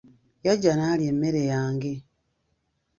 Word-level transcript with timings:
Yajja 0.45 0.73
n'alya 0.75 1.09
emmere 1.13 1.41
yange. 1.51 1.93